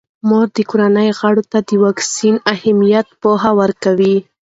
[0.27, 4.15] مور د کورنۍ غړو ته د واکسین اهمیت پوهه ورکوي.